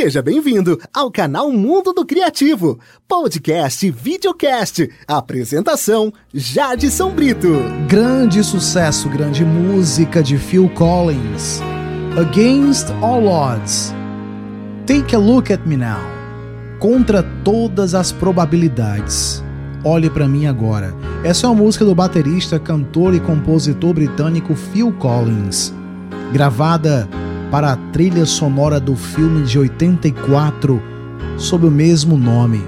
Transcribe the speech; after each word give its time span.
Seja 0.00 0.22
bem-vindo 0.22 0.80
ao 0.94 1.10
canal 1.10 1.50
Mundo 1.50 1.92
do 1.92 2.06
Criativo, 2.06 2.78
podcast 3.08 3.84
e 3.84 3.90
videocast. 3.90 4.88
Apresentação: 5.08 6.12
Jadson 6.32 7.10
Brito. 7.10 7.48
Grande 7.88 8.44
sucesso, 8.44 9.08
grande 9.08 9.44
música 9.44 10.22
de 10.22 10.38
Phil 10.38 10.68
Collins. 10.68 11.60
Against 12.16 12.90
All 13.02 13.26
Odds. 13.26 13.92
Take 14.86 15.16
a 15.16 15.18
look 15.18 15.52
at 15.52 15.66
me 15.66 15.76
now. 15.76 15.98
Contra 16.78 17.24
todas 17.42 17.92
as 17.92 18.12
probabilidades. 18.12 19.42
Olhe 19.84 20.08
para 20.08 20.28
mim 20.28 20.46
agora. 20.46 20.94
Essa 21.24 21.48
é 21.48 21.50
uma 21.50 21.60
música 21.60 21.84
do 21.84 21.92
baterista, 21.92 22.60
cantor 22.60 23.16
e 23.16 23.20
compositor 23.20 23.94
britânico 23.94 24.54
Phil 24.54 24.92
Collins, 24.92 25.74
gravada 26.32 27.08
para 27.50 27.72
a 27.72 27.76
trilha 27.92 28.26
sonora 28.26 28.78
do 28.78 28.94
filme 28.94 29.44
de 29.44 29.58
84 29.58 30.82
sob 31.36 31.66
o 31.66 31.70
mesmo 31.70 32.16
nome, 32.16 32.62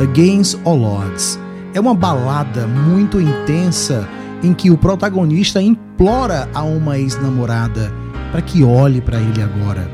Against 0.00 0.58
All 0.64 0.82
Odds. 0.82 1.38
É 1.74 1.80
uma 1.80 1.94
balada 1.94 2.66
muito 2.66 3.20
intensa 3.20 4.08
em 4.42 4.52
que 4.52 4.70
o 4.70 4.76
protagonista 4.76 5.62
implora 5.62 6.48
a 6.52 6.62
uma 6.62 6.98
ex-namorada 6.98 7.92
para 8.30 8.42
que 8.42 8.62
olhe 8.62 9.00
para 9.00 9.18
ele 9.18 9.42
agora, 9.42 9.90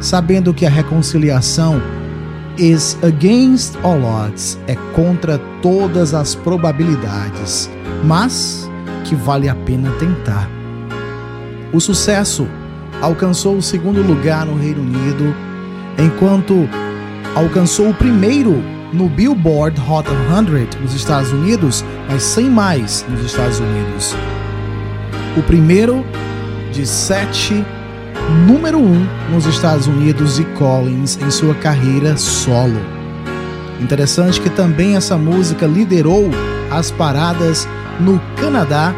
sabendo 0.00 0.54
que 0.54 0.66
a 0.66 0.70
reconciliação 0.70 1.80
is 2.58 2.98
against 3.02 3.76
all 3.82 4.02
odds, 4.02 4.58
é 4.66 4.74
contra 4.94 5.38
todas 5.60 6.14
as 6.14 6.34
probabilidades, 6.34 7.70
mas 8.04 8.68
que 9.04 9.14
vale 9.14 9.48
a 9.48 9.54
pena 9.54 9.90
tentar. 9.92 10.48
O 11.72 11.80
sucesso 11.80 12.46
alcançou 13.00 13.56
o 13.56 13.62
segundo 13.62 14.02
lugar 14.02 14.46
no 14.46 14.56
Reino 14.56 14.82
Unido, 14.82 15.34
enquanto 15.98 16.68
alcançou 17.34 17.90
o 17.90 17.94
primeiro 17.94 18.62
no 18.92 19.08
Billboard 19.08 19.80
Hot 19.80 20.08
100 20.08 20.80
nos 20.80 20.94
Estados 20.94 21.32
Unidos, 21.32 21.84
mas 22.08 22.22
sem 22.22 22.48
mais 22.48 23.04
nos 23.08 23.24
Estados 23.24 23.58
Unidos. 23.58 24.14
O 25.36 25.42
primeiro 25.42 26.04
de 26.72 26.86
sete, 26.86 27.64
número 28.46 28.78
um 28.78 29.06
nos 29.30 29.46
Estados 29.46 29.86
Unidos 29.86 30.36
de 30.36 30.44
Collins 30.44 31.18
em 31.20 31.30
sua 31.30 31.54
carreira 31.54 32.16
solo. 32.16 32.80
Interessante 33.80 34.40
que 34.40 34.48
também 34.48 34.96
essa 34.96 35.16
música 35.16 35.66
liderou 35.66 36.30
as 36.70 36.90
paradas 36.90 37.68
no 38.00 38.20
Canadá, 38.40 38.94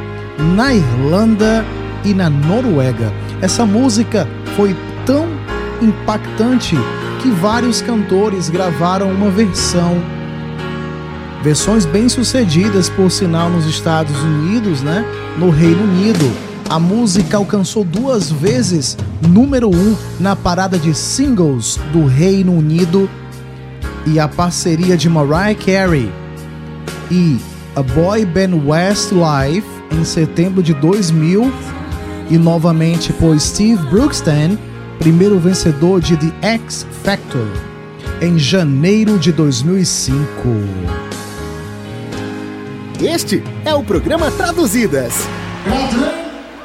na 0.55 0.75
Irlanda 0.75 1.65
e 2.05 2.15
na 2.15 2.31
Noruega. 2.31 3.13
Essa 3.41 3.65
música 3.65 4.27
foi 4.57 4.77
tão 5.07 5.27
impactante 5.81 6.77
que 7.23 7.31
vários 7.31 7.81
cantores 7.81 8.49
gravaram 8.49 9.11
uma 9.11 9.31
versão. 9.31 10.03
Versões 11.43 11.85
bem-sucedidas, 11.85 12.89
por 12.89 13.11
sinal, 13.11 13.49
nos 13.49 13.65
Estados 13.67 14.21
Unidos, 14.23 14.83
né? 14.83 15.05
No 15.39 15.51
Reino 15.51 15.85
Unido. 15.85 16.31
A 16.69 16.81
música 16.81 17.37
alcançou 17.37 17.85
duas 17.85 18.31
vezes 18.31 18.97
número 19.27 19.69
um 19.69 19.97
na 20.19 20.35
parada 20.35 20.77
de 20.77 20.93
singles 20.93 21.79
do 21.93 22.05
Reino 22.07 22.53
Unido 22.53 23.09
e 24.05 24.19
a 24.19 24.29
parceria 24.29 24.97
de 24.97 25.09
Mariah 25.09 25.55
Carey 25.55 26.13
e 27.11 27.39
a 27.75 27.83
boy 27.83 28.25
band 28.27 28.55
Westlife 28.67 29.67
em 29.93 30.05
setembro 30.05 30.63
de 30.63 30.75
2000 30.75 31.51
e 32.31 32.37
novamente 32.37 33.13
por 33.13 33.39
Steve 33.41 33.83
Brookston, 33.87 34.59
primeiro 34.99 35.39
vencedor 35.39 36.01
de 36.01 36.17
The 36.17 36.33
X 36.55 36.87
Factor, 37.03 37.49
em 38.21 38.39
janeiro 38.39 39.19
de 39.19 39.33
2005. 39.33 40.19
Este 43.01 43.43
é 43.65 43.75
o 43.75 43.83
programa 43.83 44.31
Traduzidas. 44.31 45.15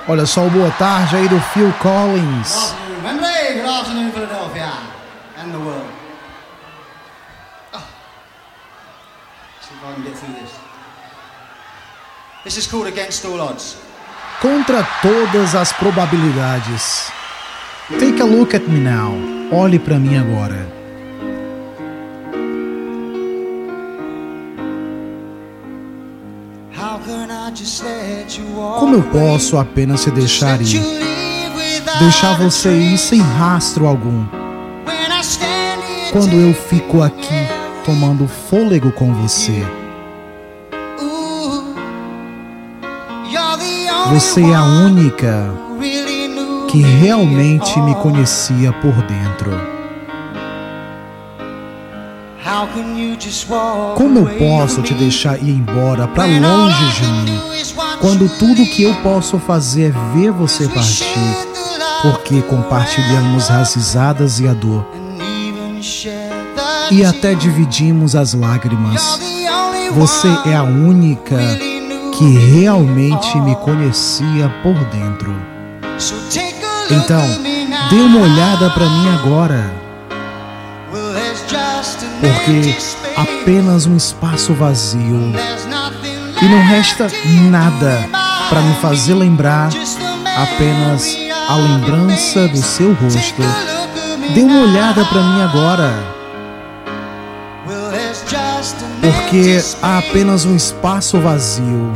Olha 0.08 0.26
só 0.26 0.48
o 0.48 0.50
boa 0.50 0.72
tarde 0.72 1.16
aí 1.16 1.30
do 1.30 1.40
Phil 1.40 1.72
Collins. 1.80 2.74
This 12.44 12.58
is 12.58 12.68
called 12.68 12.88
Against 12.88 13.24
All 13.24 13.40
Odds. 13.40 13.93
Contra 14.44 14.84
todas 15.02 15.56
as 15.56 15.72
probabilidades. 15.72 17.10
Take 17.98 18.22
a 18.22 18.26
look 18.26 18.54
at 18.54 18.68
me 18.68 18.78
now. 18.78 19.14
Olhe 19.54 19.80
para 19.80 19.98
mim 19.98 20.18
agora. 20.18 20.68
Como 28.80 28.96
eu 28.96 29.04
posso 29.04 29.58
apenas 29.58 30.02
se 30.02 30.12
deixar 30.12 30.60
ir? 30.62 30.82
Deixar 32.00 32.38
você 32.38 32.70
ir 32.70 32.98
sem 32.98 33.22
rastro 33.22 33.88
algum. 33.88 34.26
Quando 36.12 36.34
eu 36.34 36.54
fico 36.54 37.02
aqui 37.02 37.48
tomando 37.86 38.28
fôlego 38.28 38.92
com 38.92 39.14
você. 39.14 39.83
Você 44.12 44.42
é 44.42 44.54
a 44.56 44.64
única 44.64 45.52
que 46.70 46.82
realmente 46.82 47.80
me 47.82 47.96
conhecia 47.96 48.72
por 48.74 48.94
dentro. 49.04 49.52
Como 53.96 54.20
eu 54.20 54.38
posso 54.38 54.82
te 54.82 54.94
deixar 54.94 55.42
ir 55.42 55.50
embora 55.50 56.08
para 56.08 56.26
longe 56.26 56.92
de 56.94 57.06
mim, 57.06 57.40
quando 58.02 58.28
tudo 58.38 58.66
que 58.66 58.84
eu 58.84 58.96
posso 58.96 59.40
fazer 59.40 59.94
é 59.94 60.16
ver 60.16 60.32
você 60.32 60.68
partir, 60.68 61.38
porque 62.02 62.42
compartilhamos 62.42 63.50
as 63.50 63.76
risadas 63.76 64.40
e 64.40 64.48
a 64.48 64.54
dor, 64.54 64.86
e 66.92 67.06
até 67.06 67.34
dividimos 67.34 68.16
as 68.16 68.34
lágrimas. 68.34 69.20
Você 69.92 70.28
é 70.46 70.56
a 70.56 70.64
única 70.64 71.38
que 72.18 72.38
realmente 72.38 73.38
me 73.42 73.56
conhecia 73.56 74.50
por 74.62 74.76
dentro. 74.86 75.36
Então, 76.90 77.24
dê 77.90 78.02
uma 78.02 78.20
olhada 78.22 78.70
para 78.70 78.86
mim 78.86 79.10
agora 79.10 79.84
porque 82.24 82.78
apenas 83.18 83.86
um 83.86 83.98
espaço 83.98 84.54
vazio 84.54 85.34
e 86.42 86.46
não 86.46 86.62
resta 86.64 87.08
nada 87.50 88.08
para 88.50 88.62
me 88.62 88.74
fazer 88.76 89.14
lembrar 89.14 89.70
apenas 90.38 91.18
a 91.50 91.56
lembrança 91.56 92.48
do 92.48 92.58
seu 92.58 92.94
rosto. 92.94 93.42
Dê 94.34 94.42
uma 94.42 94.62
olhada 94.62 95.04
para 95.06 95.22
mim 95.22 95.42
agora, 95.42 95.94
porque 99.02 99.62
há 99.82 100.00
apenas 100.00 100.46
um 100.46 100.56
espaço 100.56 101.20
vazio 101.20 101.92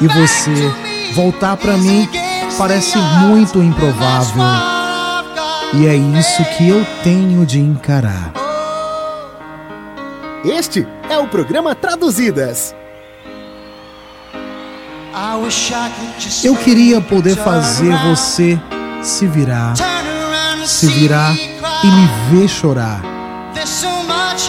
e 0.00 0.06
você 0.06 1.12
voltar 1.14 1.56
para 1.56 1.76
mim 1.76 2.08
parece 2.58 2.98
muito 2.98 3.62
improvável. 3.62 4.42
E 5.74 5.86
é 5.86 5.94
isso 5.94 6.44
que 6.56 6.68
eu 6.68 6.84
tenho 7.02 7.46
de 7.46 7.58
encarar. 7.58 8.32
Este 10.44 10.86
é 11.08 11.16
o 11.18 11.28
programa 11.28 11.74
Traduzidas. 11.74 12.74
Eu 16.44 16.56
queria 16.56 17.00
poder 17.00 17.36
fazer 17.36 17.96
você 18.08 18.60
se 19.02 19.26
virar, 19.26 19.74
se 20.66 20.86
virar 20.86 21.34
e 21.34 21.86
me 21.86 22.40
ver 22.40 22.48
chorar. 22.48 23.02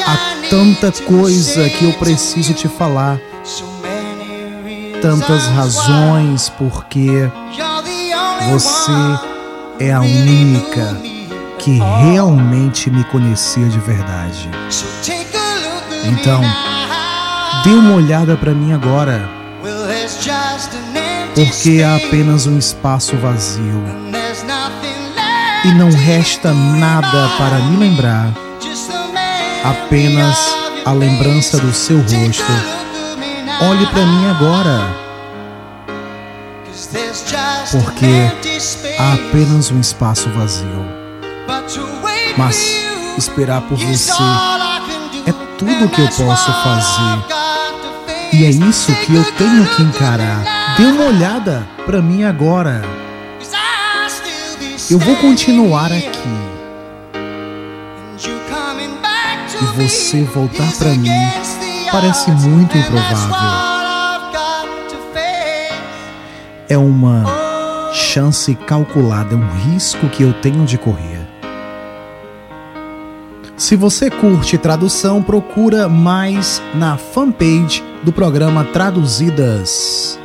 Há 0.06 0.50
tanta 0.50 0.92
coisa 1.04 1.70
que 1.70 1.84
eu 1.84 1.94
preciso 1.94 2.54
te 2.54 2.70
falar, 2.70 3.20
tantas 5.02 5.46
razões 5.48 6.48
porque 6.50 7.30
você 8.50 9.20
é 9.80 9.92
a 9.92 10.00
única 10.00 10.98
que 11.60 11.80
realmente 12.02 12.90
me 12.90 13.04
conhecia 13.06 13.68
de 13.68 13.80
verdade. 13.80 14.50
Então, 16.06 16.42
dê 17.66 17.72
uma 17.72 17.96
olhada 17.96 18.38
para 18.38 18.54
mim 18.54 18.72
agora, 18.72 19.30
porque 21.36 21.84
há 21.84 21.98
apenas 21.98 22.48
um 22.48 22.58
espaço 22.58 23.18
vazio. 23.18 23.84
E 25.66 25.74
não 25.74 25.90
resta 25.92 26.54
nada 26.54 27.30
para 27.38 27.58
me 27.60 27.78
lembrar, 27.78 28.34
apenas 29.64 30.38
a 30.86 30.92
lembrança 30.92 31.58
do 31.58 31.74
seu 31.74 31.98
rosto. 32.00 32.44
Olhe 33.62 33.86
para 33.88 34.06
mim 34.06 34.28
agora, 34.28 34.96
porque 37.72 38.96
há 39.00 39.14
apenas 39.14 39.72
um 39.72 39.80
espaço 39.80 40.30
vazio. 40.30 40.86
Mas 42.38 42.84
esperar 43.18 43.62
por 43.62 43.78
você. 43.78 44.12
É 45.26 45.32
tudo 45.58 45.90
que 45.90 46.02
eu 46.02 46.08
posso 46.08 46.52
fazer. 46.52 47.24
E 48.34 48.46
é 48.46 48.50
isso 48.50 48.94
que 49.06 49.16
eu 49.16 49.24
tenho 49.34 49.66
que 49.68 49.84
encarar. 49.84 50.76
Dê 50.76 50.86
uma 50.86 51.06
olhada 51.06 51.68
para 51.86 52.02
mim 52.02 52.24
agora. 52.24 52.82
Eu 54.90 55.00
vou 55.00 55.16
continuar 55.18 55.92
aqui. 55.92 56.53
E 59.64 59.82
você 59.82 60.24
voltar 60.24 60.70
para 60.78 60.90
mim 60.90 61.10
parece 61.90 62.30
muito 62.32 62.78
improvável. 62.78 63.36
É 66.68 66.78
uma 66.78 67.24
chance 67.94 68.54
calculada, 68.56 69.36
é 69.36 69.38
um 69.38 69.48
risco 69.72 70.10
que 70.10 70.24
eu 70.24 70.34
tenho 70.34 70.66
de 70.66 70.78
correr. 70.78 71.22
Se 73.56 73.78
você 73.78 74.10
curte 74.10 74.58
tradução, 74.58 75.24
procura 75.24 75.88
mais 75.88 76.62
na 76.74 76.98
fanpage 76.98 77.82
do 78.04 78.12
programa 78.12 78.66
Traduzidas. 78.66 80.20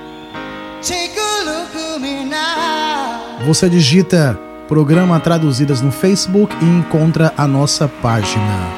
Você 3.46 3.68
digita 3.68 4.38
Programa 4.66 5.20
Traduzidas 5.20 5.80
no 5.80 5.92
Facebook 5.92 6.54
e 6.60 6.64
encontra 6.64 7.32
a 7.36 7.46
nossa 7.46 7.86
página. 7.86 8.77